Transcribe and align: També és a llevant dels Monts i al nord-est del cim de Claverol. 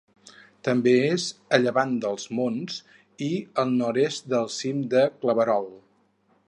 També 0.67 0.93
és 1.09 1.25
a 1.57 1.59
llevant 1.65 1.93
dels 2.05 2.25
Monts 2.39 2.79
i 3.27 3.31
al 3.65 3.77
nord-est 3.83 4.31
del 4.35 4.53
cim 4.59 4.85
de 4.95 5.07
Claverol. 5.21 5.71